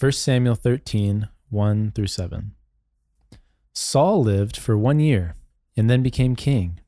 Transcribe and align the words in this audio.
1 0.00 0.12
Samuel 0.12 0.54
13, 0.54 1.28
1 1.50 1.92
through 1.94 2.06
7. 2.06 2.52
Saul 3.74 4.22
lived 4.22 4.56
for 4.56 4.78
one 4.78 4.98
year 4.98 5.34
and 5.76 5.90
then 5.90 6.02
became 6.02 6.34
king. 6.34 6.80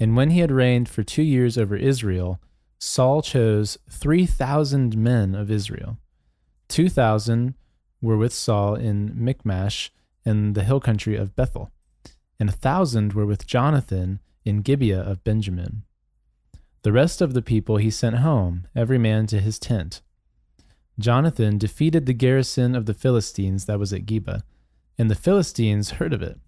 And 0.00 0.16
when 0.16 0.30
he 0.30 0.40
had 0.40 0.50
reigned 0.50 0.88
for 0.88 1.02
two 1.02 1.22
years 1.22 1.58
over 1.58 1.76
Israel, 1.76 2.40
Saul 2.78 3.20
chose 3.20 3.76
3,000 3.90 4.96
men 4.96 5.34
of 5.34 5.50
Israel. 5.50 5.98
2,000 6.68 7.52
were 8.00 8.16
with 8.16 8.32
Saul 8.32 8.76
in 8.76 9.12
Michmash 9.22 9.92
in 10.24 10.54
the 10.54 10.64
hill 10.64 10.80
country 10.80 11.16
of 11.16 11.36
Bethel, 11.36 11.70
and 12.40 12.48
a 12.48 12.52
thousand 12.52 13.12
were 13.12 13.26
with 13.26 13.46
Jonathan 13.46 14.20
in 14.46 14.62
Gibeah 14.62 15.02
of 15.02 15.22
Benjamin. 15.22 15.82
The 16.80 16.92
rest 16.92 17.20
of 17.20 17.34
the 17.34 17.42
people 17.42 17.76
he 17.76 17.90
sent 17.90 18.16
home, 18.16 18.68
every 18.74 18.96
man 18.96 19.26
to 19.26 19.38
his 19.38 19.58
tent. 19.58 20.00
Jonathan 20.98 21.58
defeated 21.58 22.06
the 22.06 22.12
garrison 22.12 22.74
of 22.74 22.86
the 22.86 22.94
Philistines 22.94 23.66
that 23.66 23.78
was 23.78 23.92
at 23.92 24.06
Geba, 24.06 24.42
and 24.98 25.10
the 25.10 25.14
Philistines 25.14 25.90
heard 25.92 26.12
of 26.12 26.22
it. 26.22 26.38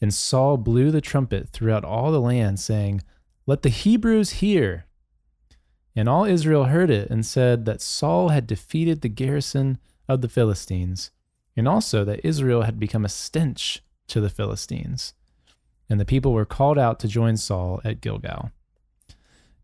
And 0.00 0.12
Saul 0.12 0.56
blew 0.56 0.90
the 0.90 1.00
trumpet 1.00 1.50
throughout 1.50 1.84
all 1.84 2.10
the 2.10 2.20
land, 2.20 2.58
saying, 2.58 3.02
Let 3.46 3.62
the 3.62 3.68
Hebrews 3.68 4.30
hear. 4.40 4.86
And 5.94 6.08
all 6.08 6.24
Israel 6.24 6.64
heard 6.64 6.90
it 6.90 7.10
and 7.10 7.24
said 7.24 7.64
that 7.66 7.82
Saul 7.82 8.30
had 8.30 8.46
defeated 8.46 9.00
the 9.00 9.08
garrison 9.08 9.78
of 10.08 10.20
the 10.20 10.28
Philistines, 10.28 11.10
and 11.56 11.68
also 11.68 12.04
that 12.04 12.24
Israel 12.26 12.62
had 12.62 12.80
become 12.80 13.04
a 13.04 13.08
stench 13.08 13.82
to 14.08 14.20
the 14.20 14.30
Philistines. 14.30 15.14
And 15.88 16.00
the 16.00 16.04
people 16.04 16.32
were 16.32 16.44
called 16.44 16.78
out 16.78 16.98
to 17.00 17.08
join 17.08 17.36
Saul 17.36 17.80
at 17.84 18.00
Gilgal. 18.00 18.50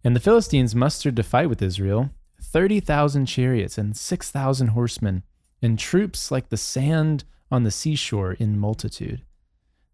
And 0.04 0.14
the 0.14 0.20
Philistines 0.20 0.74
mustered 0.74 1.16
to 1.16 1.22
fight 1.22 1.48
with 1.48 1.62
Israel 1.62 2.10
30,000 2.40 3.26
chariots 3.26 3.78
and 3.78 3.96
6,000 3.96 4.68
horsemen, 4.68 5.22
and 5.62 5.78
troops 5.78 6.30
like 6.30 6.48
the 6.48 6.56
sand 6.56 7.24
on 7.50 7.62
the 7.62 7.70
seashore 7.70 8.32
in 8.34 8.58
multitude. 8.58 9.22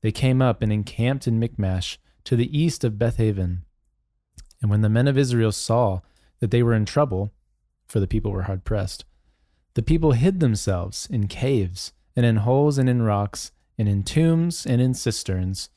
They 0.01 0.13
came 0.13 0.43
up 0.43 0.63
and 0.63 0.73
encamped 0.73 1.27
in 1.27 1.39
Michmash 1.39 1.99
to 2.25 2.37
the 2.37 2.57
east 2.57 2.85
of 2.85 2.99
Bethaven. 2.99 3.63
And 4.61 4.71
when 4.71 4.83
the 4.83 4.89
men 4.89 5.09
of 5.09 5.19
Israel 5.19 5.53
saw 5.53 6.01
that 6.41 6.51
they 6.51 6.63
were 6.63 6.75
in 6.75 6.85
trouble, 6.85 7.33
for 7.87 8.01
the 8.01 8.07
people 8.07 8.33
were 8.33 8.43
hard 8.43 8.65
pressed, 8.65 9.05
the 9.75 9.83
people 9.83 10.13
hid 10.13 10.41
themselves 10.41 11.09
in 11.11 11.29
caves, 11.29 11.93
and 12.15 12.27
in 12.27 12.37
holes, 12.37 12.79
and 12.79 12.89
in 12.89 13.03
rocks, 13.03 13.53
and 13.79 13.89
in 13.89 14.03
tombs, 14.03 14.67
and 14.67 14.81
in 14.83 14.93
cisterns. 14.93 15.71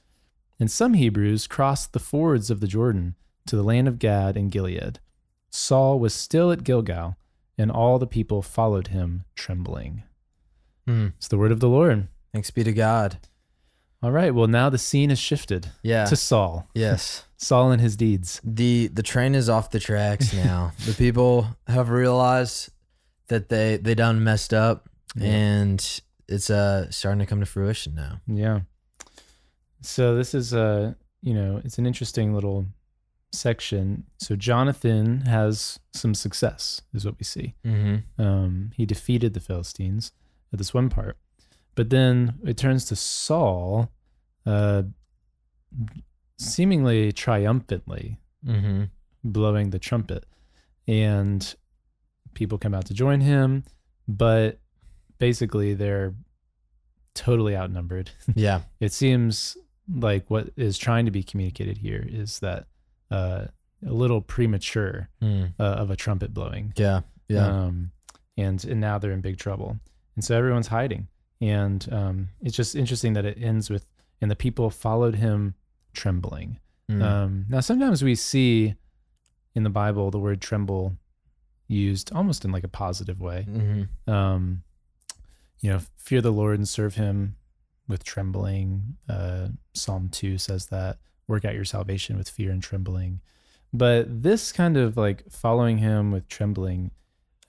And 0.59 0.70
some 0.70 0.95
Hebrews 0.95 1.47
crossed 1.47 1.94
the 1.94 2.00
fords 2.00 2.50
of 2.50 2.59
the 2.59 2.68
Jordan 2.68 3.16
to 3.47 3.56
the 3.56 3.64
land 3.64 3.88
of 3.88 4.00
Gad 4.00 4.36
and 4.36 4.52
Gilead. 4.52 5.00
Saul 5.56 6.00
was 6.00 6.14
still 6.14 6.52
at 6.52 6.64
Gilgal, 6.64 7.16
and 7.58 7.72
all 7.72 7.98
the 8.00 8.08
people 8.08 8.42
followed 8.42 8.88
him 8.88 9.23
trembling. 9.36 10.03
Hmm. 10.88 11.08
It's 11.17 11.28
the 11.28 11.38
word 11.38 11.52
of 11.52 11.59
the 11.62 11.70
Lord. 11.70 12.08
Thanks 12.34 12.52
be 12.52 12.64
to 12.64 12.73
God. 12.73 13.17
All 14.03 14.12
right, 14.12 14.36
well, 14.36 14.47
now 14.47 14.70
the 14.70 14.78
scene 14.78 15.09
has 15.09 15.17
shifted 15.17 15.72
Yeah. 15.81 16.06
to 16.06 16.16
Saul. 16.16 16.67
yes. 16.75 17.23
Saul 17.38 17.72
and 17.72 17.81
his 17.81 17.95
deeds. 17.97 18.39
The 18.44 18.88
the 18.88 19.03
train 19.03 19.36
is 19.36 19.50
off 19.50 19.70
the 19.72 19.80
tracks 19.80 20.34
now. 20.34 20.72
the 20.86 20.94
people 20.94 21.47
have 21.67 21.90
realized 21.90 22.69
that 23.28 23.50
they 23.50 23.78
they 23.78 23.94
done 23.94 24.23
messed 24.23 24.53
up 24.53 24.90
Yeah. 25.16 25.28
and 25.31 26.02
it's 26.28 26.50
uh 26.50 26.90
starting 26.92 27.19
to 27.19 27.25
come 27.25 27.40
to 27.42 27.45
fruition 27.45 27.94
now. 27.95 28.22
Yeah. 28.28 28.62
So 29.81 30.16
this 30.16 30.34
is 30.34 30.53
a, 30.53 30.95
you 31.22 31.34
know, 31.34 31.62
it's 31.64 31.78
an 31.78 31.86
interesting 31.86 32.34
little 32.34 32.66
section. 33.36 34.05
So 34.17 34.36
Jonathan 34.36 35.22
has 35.22 35.80
some 35.94 36.14
success, 36.16 36.81
is 36.94 37.05
what 37.05 37.17
we 37.19 37.23
see. 37.23 37.53
Mm-hmm. 37.66 38.22
Um, 38.22 38.72
he 38.75 38.86
defeated 38.86 39.33
the 39.33 39.39
Philistines 39.39 40.11
at 40.53 40.58
this 40.59 40.73
one 40.73 40.89
part, 40.89 41.17
but 41.75 41.89
then 41.89 42.36
it 42.44 42.58
turns 42.58 42.86
to 42.86 42.95
Saul, 42.95 43.91
uh, 44.45 44.83
seemingly 46.38 47.11
triumphantly 47.11 48.18
Mm-hmm. 48.47 48.84
blowing 49.24 49.72
the 49.72 49.79
trumpet, 49.79 50.24
and 50.88 51.56
people 52.35 52.59
come 52.59 52.75
out 52.75 52.85
to 52.85 52.94
join 52.94 53.22
him, 53.22 53.63
but 54.07 54.59
basically 55.18 55.74
they're 55.74 56.13
totally 57.16 57.56
outnumbered. 57.57 58.12
Yeah. 58.35 58.62
it 58.79 58.94
seems 58.94 59.57
like 59.91 60.29
what 60.29 60.50
is 60.56 60.78
trying 60.78 61.06
to 61.06 61.12
be 61.12 61.24
communicated 61.24 61.79
here 61.79 62.06
is 62.07 62.38
that 62.41 62.68
uh, 63.12 63.46
a 63.86 63.92
little 63.94 64.22
premature 64.22 65.10
Mm. 65.22 65.54
uh, 65.60 65.64
of 65.64 65.90
a 65.92 65.96
trumpet 65.96 66.34
blowing. 66.34 66.74
Yeah. 66.76 67.02
Yeah. 67.28 67.48
Um, 67.48 67.92
and 68.38 68.64
and 68.66 68.80
now 68.82 68.98
they're 68.98 69.12
in 69.12 69.22
big 69.22 69.38
trouble, 69.38 69.78
and 70.16 70.24
so 70.24 70.38
everyone's 70.38 70.68
hiding. 70.68 71.08
And 71.42 71.88
um, 71.92 72.30
it's 72.42 72.56
just 72.56 72.76
interesting 72.76 73.14
that 73.14 73.26
it 73.26 73.38
ends 73.42 73.70
with 73.70 73.86
and 74.22 74.30
the 74.32 74.36
people 74.36 74.70
followed 74.70 75.16
him 75.16 75.56
trembling. 75.94 76.60
Mm. 76.90 77.02
Um, 77.02 77.46
now 77.50 77.60
sometimes 77.62 78.04
we 78.04 78.16
see 78.16 78.76
in 79.56 79.64
the 79.64 79.70
Bible 79.70 80.12
the 80.12 80.20
word 80.20 80.42
tremble 80.42 80.98
used 81.68 82.12
almost 82.14 82.46
in 82.46 82.52
like 82.52 82.64
a 82.64 82.68
positive 82.70 83.20
way. 83.20 83.46
Mhm. 83.50 83.88
Um, 84.08 84.64
you 85.62 85.72
know, 85.72 85.80
fear 85.98 86.22
the 86.22 86.32
Lord 86.32 86.58
and 86.60 86.68
serve 86.70 86.96
Him 86.96 87.38
with 87.88 88.04
trembling. 88.04 88.98
Uh, 89.10 89.50
Psalm 89.74 90.10
two 90.10 90.38
says 90.38 90.68
that. 90.68 91.00
Work 91.28 91.46
out 91.46 91.56
your 91.56 91.66
salvation 91.66 92.18
with 92.18 92.30
fear 92.30 92.52
and 92.52 92.62
trembling. 92.62 93.22
But 93.74 94.22
this 94.24 94.52
kind 94.52 94.78
of 94.78 94.96
like 94.97 95.30
following 95.31 95.80
Him 95.80 96.12
with 96.12 96.28
trembling, 96.28 96.91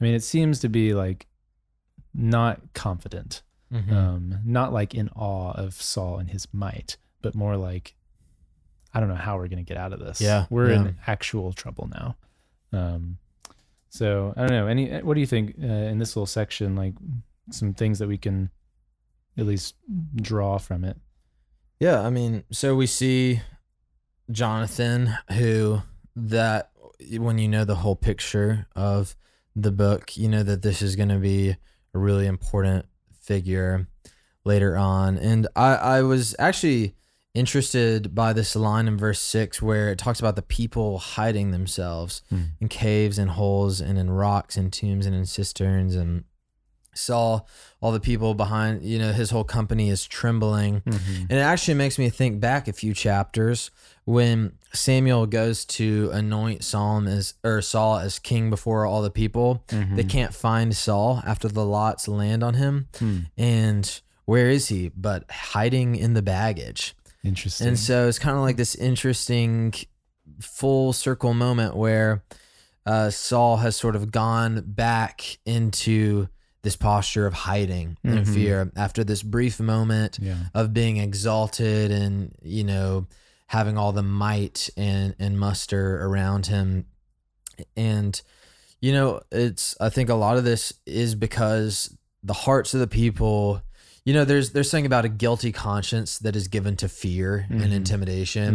I 0.01 0.05
mean, 0.05 0.15
it 0.15 0.23
seems 0.25 0.61
to 0.61 0.69
be 0.69 0.95
like 0.95 1.27
not 2.15 2.73
confident, 2.73 3.43
Mhm. 3.73 3.93
um, 3.93 4.39
not 4.45 4.73
like 4.73 4.95
in 4.95 5.09
awe 5.11 5.53
of 5.53 5.75
Saul 5.75 6.19
and 6.19 6.31
his 6.31 6.49
might, 6.53 6.97
but 7.21 7.35
more 7.35 7.57
like, 7.57 7.95
I 8.95 9.01
don't 9.01 9.09
know 9.11 9.15
how 9.15 9.37
we're 9.37 9.49
going 9.49 9.63
to 9.65 9.69
get 9.69 9.77
out 9.77 9.93
of 9.93 10.01
this. 10.01 10.21
Yeah, 10.21 10.47
we're 10.49 10.71
yeah. 10.71 10.81
in 10.81 10.97
actual 11.07 11.53
trouble 11.53 11.89
now. 11.93 12.17
Um, 12.73 13.19
so 13.91 14.33
I 14.37 14.41
don't 14.43 14.51
know. 14.51 14.67
Any, 14.67 14.99
what 15.01 15.15
do 15.15 15.21
you 15.21 15.27
think 15.27 15.57
uh, 15.63 15.67
in 15.67 15.99
this 15.99 16.17
little 16.17 16.27
section? 16.27 16.75
Like 16.77 16.95
some 17.51 17.75
things 17.75 17.99
that 17.99 18.09
we 18.09 18.17
can 18.19 18.51
at 19.37 19.45
least 19.47 19.75
draw 20.17 20.57
from 20.59 20.83
it. 20.85 20.97
Yeah, 21.79 22.01
I 22.01 22.09
mean, 22.11 22.45
so 22.51 22.75
we 22.75 22.87
see 22.87 23.43
Jonathan, 24.31 25.17
who 25.33 25.83
that 26.15 26.71
when 27.19 27.39
you 27.39 27.49
know 27.49 27.65
the 27.65 27.77
whole 27.77 27.97
picture 27.97 28.67
of 28.75 29.15
the 29.55 29.73
book, 29.73 30.17
you 30.17 30.29
know 30.29 30.43
that 30.43 30.63
this 30.63 30.83
is 30.83 30.97
going 30.97 31.09
to 31.09 31.19
be 31.19 31.51
a 31.95 31.99
really 31.99 32.27
important 32.27 32.87
figure 33.21 33.87
later 34.45 34.77
on. 34.77 35.19
And 35.19 35.47
I, 35.57 35.75
I 35.75 36.03
was 36.03 36.35
actually 36.39 36.95
interested 37.35 38.15
by 38.15 38.33
this 38.33 38.57
line 38.57 38.89
in 38.89 38.97
verse 38.97 39.21
six 39.21 39.61
where 39.61 39.91
it 39.91 39.99
talks 39.99 40.21
about 40.21 40.37
the 40.37 40.43
people 40.43 40.99
hiding 40.99 41.51
themselves 41.51 42.23
Hmm. 42.31 42.43
in 42.61 42.69
caves 42.69 43.19
and 43.19 43.31
holes 43.31 43.81
and 43.81 43.99
in 43.99 44.11
rocks 44.11 44.57
and 44.57 44.73
tombs 44.73 45.05
and 45.05 45.15
in 45.15 45.27
cisterns 45.27 45.95
and 45.97 46.25
saw 46.97 47.41
all 47.81 47.93
the 47.93 48.01
people 48.01 48.35
behind, 48.35 48.83
you 48.83 48.99
know, 48.99 49.13
his 49.13 49.31
whole 49.31 49.45
company 49.45 49.91
is 49.91 50.07
trembling. 50.07 50.83
And 50.87 51.33
it 51.33 51.43
actually 51.43 51.75
makes 51.75 51.99
me 51.99 52.09
think 52.11 52.41
back 52.41 52.69
a 52.69 52.73
few 52.73 52.95
chapters 52.95 53.71
when 54.05 54.53
Samuel 54.73 55.27
goes 55.27 55.65
to 55.65 56.11
anoint 56.13 56.65
Saul 56.65 57.07
as 57.09 57.35
or 57.45 57.61
Saul 57.63 57.99
as 57.99 58.19
king 58.19 58.51
before 58.51 58.87
all 58.87 59.03
the 59.03 59.11
people. 59.11 59.65
They 59.97 60.05
can't 60.05 60.35
find 60.35 60.77
Saul 60.77 61.23
after 61.27 61.49
the 61.49 61.65
lots 61.65 62.09
land 62.09 62.43
on 62.43 62.55
him. 62.55 62.89
Hmm. 62.99 63.19
And 63.37 64.01
where 64.25 64.49
is 64.51 64.69
he? 64.69 64.91
But 64.97 65.31
hiding 65.31 65.97
in 65.97 66.15
the 66.15 66.23
baggage. 66.23 66.95
Interesting. 67.25 67.69
And 67.69 67.79
so 67.79 68.09
it's 68.09 68.19
kind 68.19 68.37
of 68.37 68.43
like 68.43 68.57
this 68.57 68.75
interesting 68.75 69.75
full 70.41 70.93
circle 70.93 71.35
moment 71.35 71.77
where 71.77 72.25
uh, 72.85 73.11
Saul 73.11 73.57
has 73.59 73.75
sort 73.75 73.97
of 73.97 74.13
gone 74.13 74.63
back 74.65 75.39
into 75.45 76.29
this 76.67 76.77
posture 76.77 77.27
of 77.27 77.33
hiding 77.35 77.97
and 78.03 78.27
Mhm. 78.27 78.35
fear 78.35 78.73
after 78.75 79.05
this 79.05 79.23
brief 79.23 79.61
moment 79.61 80.19
yeah. 80.21 80.37
of 80.53 80.75
being 80.75 80.97
exalted 80.97 81.93
and 81.93 82.35
you 82.43 82.65
know 82.65 83.07
having 83.47 83.79
all 83.79 83.93
the 83.93 84.03
might 84.03 84.69
and 84.77 85.15
and 85.21 85.39
muster 85.39 85.85
around 86.05 86.47
him 86.47 86.85
and 87.77 88.21
you 88.81 88.93
know 88.93 89.21
it's 89.31 89.77
i 89.81 89.89
think 89.89 90.09
a 90.09 90.15
lot 90.15 90.37
of 90.37 90.45
this 90.45 90.73
is 90.87 91.15
because 91.15 91.97
the 92.25 92.33
hearts 92.33 92.75
of 92.75 92.81
the 92.81 92.87
people 93.03 93.63
you 94.05 94.13
know 94.13 94.25
there's 94.25 94.51
there's 94.51 94.69
something 94.71 94.87
about 94.87 95.05
a 95.05 95.09
guilty 95.09 95.53
conscience 95.53 96.19
that 96.19 96.35
is 96.35 96.49
given 96.49 96.75
to 96.77 96.89
fear 96.89 97.47
and 97.49 97.61
Mhm. 97.71 97.73
intimidation 97.81 98.51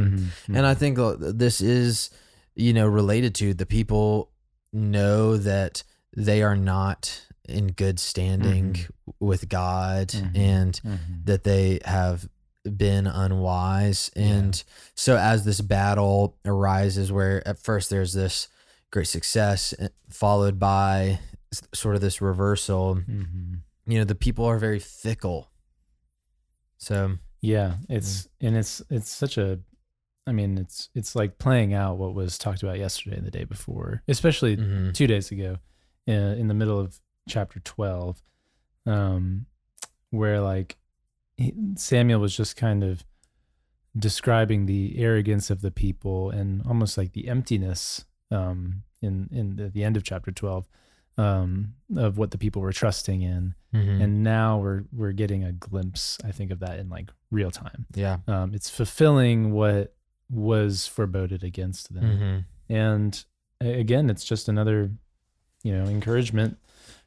Mhm. 0.48 0.56
and 0.58 0.66
i 0.66 0.74
think 0.74 1.00
uh, 1.00 1.16
this 1.18 1.62
is 1.62 2.10
you 2.56 2.74
know 2.74 2.88
related 2.88 3.34
to 3.36 3.54
the 3.54 3.66
people 3.66 4.30
know 4.74 5.38
that 5.38 5.84
they 6.16 6.44
are 6.44 6.58
not 6.58 7.22
in 7.48 7.68
good 7.68 8.00
standing 8.00 8.78
with 9.20 9.50
god 9.50 10.10
Mhm. 10.10 10.38
and 10.38 10.82
Mhm. 10.84 11.26
that 11.26 11.44
they 11.44 11.80
have 11.86 12.30
been 12.78 13.08
unwise 13.08 14.12
and 14.16 14.64
so 14.94 15.18
as 15.18 15.44
this 15.46 15.62
battle 15.62 16.38
arises 16.46 17.12
where 17.12 17.46
at 17.48 17.58
first 17.58 17.90
there's 17.90 18.14
this 18.14 18.48
great 18.92 19.08
success 19.08 19.74
eh, 19.80 19.88
followed 20.10 20.60
by 20.60 21.20
sort 21.74 21.96
of 21.96 22.02
this 22.02 22.22
reversal 22.22 22.96
Mhm. 22.96 23.62
you 23.88 23.98
know 23.98 24.06
the 24.06 24.14
people 24.16 24.46
are 24.46 24.60
very 24.60 24.80
fickle. 24.80 25.52
So 26.78 27.18
Yeah, 27.42 27.78
it's 27.90 28.28
and 28.40 28.56
it's 28.56 28.82
it's 28.90 29.10
such 29.10 29.38
a 29.40 29.60
I 30.28 30.32
mean, 30.34 30.60
it's 30.60 30.90
it's 30.94 31.16
like 31.16 31.40
playing 31.40 31.74
out 31.74 31.98
what 31.98 32.14
was 32.14 32.38
talked 32.38 32.62
about 32.62 32.78
yesterday 32.78 33.18
and 33.18 33.26
the 33.26 33.32
day 33.32 33.44
before, 33.44 34.04
especially 34.08 34.56
mhm. 34.58 34.94
two 34.94 35.08
days 35.08 35.32
ago, 35.32 35.58
in, 36.06 36.16
in 36.16 36.48
the 36.48 36.54
middle 36.54 36.80
of 36.80 37.00
chapter 37.28 37.60
twelve, 37.60 38.22
um, 38.86 39.46
where 40.10 40.40
like 40.42 40.78
Samuel 41.76 42.20
was 42.20 42.36
just 42.36 42.56
kind 42.56 42.84
of 42.84 43.04
describing 43.98 44.66
the 44.66 44.98
arrogance 44.98 45.50
of 45.50 45.62
the 45.62 45.72
people 45.72 46.30
and 46.30 46.62
almost 46.66 46.98
like 46.98 47.12
the 47.14 47.28
emptiness 47.28 48.06
um, 48.30 48.84
in 49.02 49.28
in 49.32 49.56
the, 49.58 49.70
the 49.70 49.84
end 49.84 49.98
of 49.98 50.04
chapter 50.04 50.32
twelve 50.32 50.68
um, 51.18 51.74
of 51.98 52.18
what 52.18 52.32
the 52.32 52.38
people 52.38 52.62
were 52.62 52.72
trusting 52.72 53.22
in, 53.22 53.54
Mhm. 53.74 54.02
and 54.02 54.24
now 54.24 54.58
we're 54.60 54.84
we're 54.94 55.12
getting 55.12 55.44
a 55.44 55.52
glimpse, 55.52 56.18
I 56.24 56.32
think, 56.32 56.52
of 56.52 56.60
that 56.60 56.80
in 56.80 56.90
like 56.90 57.12
real 57.30 57.52
time. 57.52 57.86
yeah. 57.94 58.18
Um, 58.28 58.54
it's 58.54 58.70
fulfilling 58.70 59.52
what 59.52 59.94
was 60.30 60.88
foreboded 60.88 61.44
against 61.44 61.94
them 61.94 62.04
Mhm. 62.04 62.46
and 62.74 63.26
again 63.60 64.10
it's 64.10 64.24
just 64.24 64.48
another 64.48 64.90
you 65.62 65.74
know 65.78 65.84
encouragement 65.84 66.58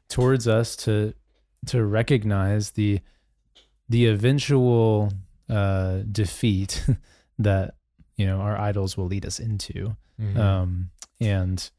towards 0.09 0.47
us 0.47 0.75
to 0.75 1.13
to 1.67 1.83
recognize 1.83 2.71
the 2.71 2.99
the 3.89 4.05
eventual 4.07 5.11
uh 5.49 5.99
defeat 6.11 6.85
that 7.39 7.75
you 8.17 8.25
know 8.25 8.39
our 8.39 8.57
idols 8.57 8.97
will 8.97 9.05
lead 9.07 9.25
us 9.25 9.39
into 9.39 9.95
Mhm. 10.21 10.37
um 10.37 10.89
and 11.19 11.69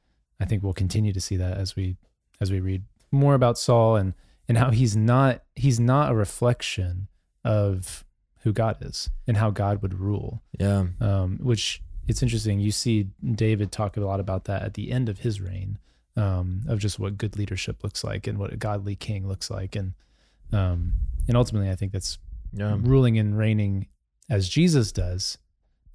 i 0.40 0.44
think 0.44 0.62
we'll 0.62 0.74
continue 0.74 1.12
to 1.12 1.20
see 1.20 1.36
that 1.36 1.56
as 1.56 1.74
we 1.74 1.96
as 2.40 2.52
we 2.52 2.60
read 2.60 2.82
more 3.10 3.34
about 3.34 3.58
saul 3.58 3.96
and 3.96 4.12
and 4.48 4.58
how 4.58 4.70
he's 4.70 4.94
not 4.96 5.42
he's 5.54 5.80
not 5.80 6.12
a 6.12 6.14
reflection 6.14 7.08
of 7.44 8.04
who 8.40 8.52
god 8.52 8.76
is 8.82 9.08
and 9.26 9.38
how 9.38 9.50
god 9.50 9.80
would 9.82 9.94
rule 9.94 10.42
yeah. 10.60 10.86
um, 11.00 11.38
which 11.42 11.82
it's 12.08 12.22
interesting. 12.22 12.60
You 12.60 12.70
see 12.70 13.08
David 13.34 13.72
talk 13.72 13.96
a 13.96 14.00
lot 14.00 14.20
about 14.20 14.44
that 14.44 14.62
at 14.62 14.74
the 14.74 14.92
end 14.92 15.08
of 15.08 15.18
his 15.18 15.40
reign, 15.40 15.76
um, 16.16 16.62
of 16.68 16.78
just 16.78 16.98
what 16.98 17.18
good 17.18 17.36
leadership 17.36 17.82
looks 17.84 18.02
like 18.02 18.26
and 18.26 18.38
what 18.38 18.52
a 18.52 18.56
godly 18.56 18.96
king 18.96 19.26
looks 19.28 19.50
like, 19.50 19.76
and 19.76 19.94
um, 20.52 20.92
and 21.28 21.36
ultimately, 21.36 21.70
I 21.70 21.74
think 21.76 21.92
that's 21.92 22.18
Yeah. 22.52 22.76
ruling 22.80 23.18
and 23.18 23.36
reigning 23.36 23.88
as 24.30 24.48
Jesus 24.48 24.92
does, 24.92 25.38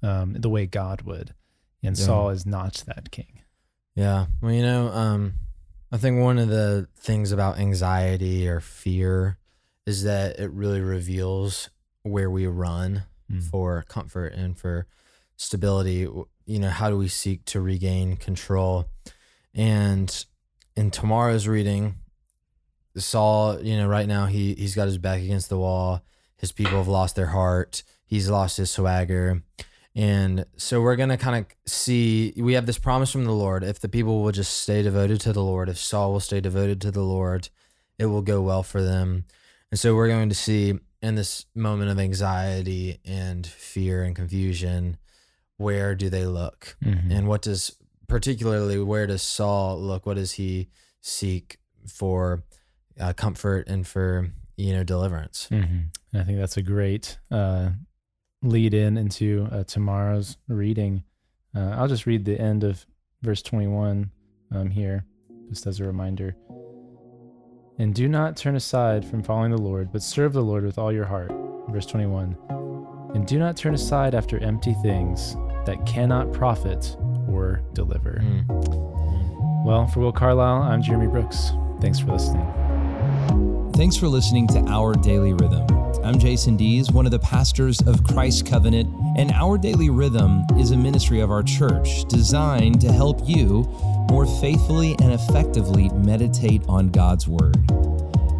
um, 0.02 0.34
the 0.34 0.48
way 0.50 0.66
God 0.66 1.02
would, 1.02 1.34
and 1.82 1.96
Yeah. 1.98 2.04
Saul 2.06 2.30
is 2.30 2.44
not 2.46 2.82
that 2.86 3.10
king. 3.10 3.40
Yeah. 3.96 4.26
Well, 4.40 4.52
you 4.52 4.62
know, 4.62 4.88
um, 4.92 5.34
I 5.90 5.96
think 5.98 6.20
one 6.20 6.38
of 6.38 6.48
the 6.48 6.88
things 6.96 7.32
about 7.32 7.58
anxiety 7.58 8.46
or 8.48 8.60
fear 8.60 9.38
is 9.86 10.02
that 10.04 10.38
it 10.38 10.50
really 10.52 10.80
reveals 10.80 11.68
where 12.02 12.30
we 12.30 12.46
run 12.46 13.04
Mm. 13.30 13.42
for 13.42 13.82
comfort 13.88 14.34
and 14.34 14.56
for 14.58 14.86
stability. 15.36 16.00
You 16.46 16.58
know, 16.58 16.70
how 16.70 16.90
do 16.90 16.96
we 16.98 17.08
seek 17.08 17.44
to 17.46 17.60
regain 17.60 18.16
control? 18.16 18.88
And 19.54 20.24
in 20.76 20.90
tomorrow's 20.90 21.46
reading, 21.46 21.96
Saul, 22.96 23.60
you 23.62 23.76
know, 23.76 23.88
right 23.88 24.08
now 24.08 24.26
he 24.26 24.54
he's 24.54 24.74
got 24.74 24.86
his 24.86 24.98
back 24.98 25.20
against 25.22 25.48
the 25.48 25.58
wall. 25.58 26.02
His 26.36 26.52
people 26.52 26.78
have 26.78 26.88
lost 26.88 27.16
their 27.16 27.26
heart. 27.26 27.82
He's 28.04 28.28
lost 28.28 28.56
his 28.56 28.70
swagger. 28.70 29.42
And 29.94 30.46
so 30.56 30.80
we're 30.80 30.96
going 30.96 31.10
to 31.10 31.16
kind 31.18 31.36
of 31.44 31.70
see 31.70 32.32
we 32.36 32.54
have 32.54 32.66
this 32.66 32.78
promise 32.78 33.10
from 33.10 33.24
the 33.24 33.32
Lord. 33.32 33.62
If 33.62 33.80
the 33.80 33.88
people 33.88 34.22
will 34.22 34.32
just 34.32 34.58
stay 34.58 34.82
devoted 34.82 35.20
to 35.22 35.32
the 35.32 35.42
Lord, 35.42 35.68
if 35.68 35.78
Saul 35.78 36.12
will 36.12 36.20
stay 36.20 36.40
devoted 36.40 36.80
to 36.82 36.90
the 36.90 37.02
Lord, 37.02 37.48
it 37.98 38.06
will 38.06 38.22
go 38.22 38.40
well 38.40 38.62
for 38.62 38.82
them. 38.82 39.26
And 39.70 39.78
so 39.78 39.94
we're 39.94 40.08
going 40.08 40.28
to 40.28 40.34
see 40.34 40.78
in 41.02 41.14
this 41.14 41.46
moment 41.54 41.90
of 41.90 41.98
anxiety 41.98 43.00
and 43.04 43.46
fear 43.46 44.02
and 44.04 44.14
confusion, 44.14 44.96
where 45.56 45.94
do 45.94 46.08
they 46.08 46.26
look? 46.26 46.76
Mhm. 46.82 47.10
And 47.10 47.28
what 47.28 47.42
does, 47.42 47.76
particularly, 48.12 48.78
where 48.78 49.06
does 49.06 49.22
Saul 49.22 49.80
look? 49.80 50.04
What 50.04 50.16
does 50.16 50.32
he 50.32 50.68
seek 51.00 51.58
for 51.88 52.42
uh, 53.00 53.14
comfort 53.14 53.66
and 53.68 53.86
for, 53.86 54.28
you 54.56 54.74
know, 54.74 54.84
deliverance? 54.84 55.48
Mhm. 55.50 55.86
And 56.12 56.20
I 56.20 56.22
think 56.22 56.38
that's 56.38 56.58
a 56.58 56.62
great 56.62 57.18
uh, 57.30 57.70
lead 58.42 58.74
in 58.74 58.98
into 58.98 59.48
uh, 59.50 59.64
tomorrow's 59.64 60.36
reading. 60.46 61.04
Uh, 61.54 61.70
I'll 61.70 61.88
just 61.88 62.04
read 62.04 62.26
the 62.26 62.38
end 62.38 62.64
of 62.64 62.84
verse 63.22 63.40
21 63.40 64.10
um, 64.50 64.68
here, 64.68 65.06
just 65.48 65.66
as 65.66 65.80
a 65.80 65.84
reminder. 65.84 66.36
And 67.78 67.94
do 67.94 68.08
not 68.08 68.36
turn 68.36 68.56
aside 68.56 69.06
from 69.06 69.22
following 69.22 69.52
the 69.52 69.56
Lord, 69.56 69.90
but 69.90 70.02
serve 70.02 70.34
the 70.34 70.42
Lord 70.42 70.64
with 70.64 70.76
all 70.76 70.92
your 70.92 71.06
heart. 71.06 71.32
Verse 71.70 71.86
21. 71.86 72.36
And 73.14 73.26
do 73.26 73.38
not 73.38 73.56
turn 73.56 73.72
aside 73.72 74.14
after 74.14 74.38
empty 74.38 74.74
things 74.82 75.34
that 75.64 75.84
cannot 75.86 76.30
profit 76.30 76.94
or 77.28 77.62
deliver. 77.72 78.22
Mm. 78.22 79.64
Well, 79.64 79.86
for 79.86 80.00
Will 80.00 80.12
Carlisle, 80.12 80.62
I'm 80.62 80.82
Jeremy 80.82 81.06
Brooks. 81.06 81.52
Thanks 81.80 81.98
for 81.98 82.12
listening. 82.12 83.72
Thanks 83.74 83.96
for 83.96 84.08
listening 84.08 84.46
to 84.48 84.58
Our 84.68 84.94
Daily 84.94 85.32
Rhythm. 85.32 85.66
I'm 86.04 86.18
Jason 86.18 86.56
Dees, 86.56 86.90
one 86.90 87.06
of 87.06 87.12
the 87.12 87.18
pastors 87.20 87.80
of 87.82 88.02
Christ 88.02 88.44
Covenant, 88.44 88.88
and 89.16 89.30
Our 89.30 89.56
Daily 89.56 89.88
Rhythm 89.88 90.44
is 90.58 90.72
a 90.72 90.76
ministry 90.76 91.20
of 91.20 91.30
our 91.30 91.42
church 91.42 92.04
designed 92.06 92.80
to 92.80 92.90
help 92.90 93.20
you 93.24 93.62
more 94.10 94.26
faithfully 94.40 94.96
and 95.00 95.12
effectively 95.12 95.88
meditate 95.90 96.62
on 96.68 96.90
God's 96.90 97.28
Word. 97.28 97.56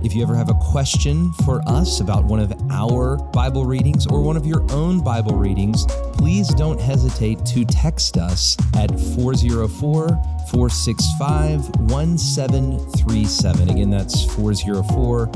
If 0.05 0.14
you 0.14 0.23
ever 0.23 0.35
have 0.35 0.50
a 0.50 0.55
question 0.55 1.32
for 1.44 1.62
us 1.69 2.00
about 2.00 2.25
one 2.25 2.40
of 2.40 2.62
our 2.72 3.19
Bible 3.32 3.66
readings 3.66 4.06
or 4.06 4.20
one 4.20 4.36
of 4.36 4.46
your 4.46 4.62
own 4.72 5.04
Bible 5.04 5.36
readings, 5.36 5.86
please 6.14 6.48
don't 6.48 6.80
hesitate 6.80 7.44
to 7.46 7.64
text 7.64 8.16
us 8.16 8.56
at 8.74 8.90
404 9.14 10.08
465 10.50 11.69
1737. 11.90 13.70
Again, 13.70 13.90
that's 13.90 14.24
404 14.34 15.26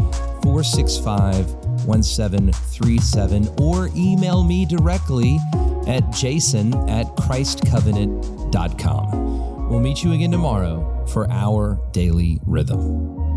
465 0.42 1.54
1737. 1.86 3.48
Or 3.58 3.90
email 3.94 4.42
me 4.42 4.64
directly 4.64 5.38
at 5.86 6.10
jason 6.10 6.74
at 6.88 7.04
christcovenant.com. 7.16 9.68
We'll 9.68 9.80
meet 9.80 10.02
you 10.02 10.12
again 10.12 10.30
tomorrow 10.30 11.04
for 11.06 11.30
our 11.30 11.78
daily 11.92 12.40
rhythm. 12.46 13.35